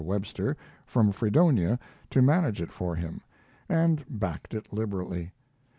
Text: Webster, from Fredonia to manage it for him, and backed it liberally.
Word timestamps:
Webster, 0.03 0.57
from 0.87 1.11
Fredonia 1.11 1.77
to 2.09 2.23
manage 2.23 2.59
it 2.59 2.71
for 2.71 2.95
him, 2.95 3.21
and 3.69 4.03
backed 4.09 4.55
it 4.55 4.73
liberally. 4.73 5.31